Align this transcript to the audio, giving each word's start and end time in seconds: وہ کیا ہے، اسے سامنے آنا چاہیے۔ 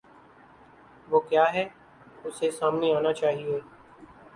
وہ 1.09 1.19
کیا 1.19 1.45
ہے، 1.53 1.67
اسے 2.23 2.51
سامنے 2.51 2.93
آنا 2.95 3.13
چاہیے۔ 3.13 3.59